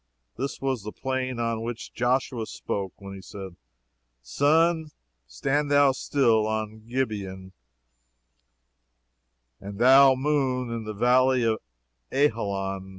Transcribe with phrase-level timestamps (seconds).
[0.35, 3.55] This was the plain of which Joshua spoke when he said,
[4.23, 4.89] "Sun,
[5.27, 7.51] stand thou still on Gibeon,
[9.59, 11.59] and thou moon in the valley of
[12.11, 12.89] Ajalon."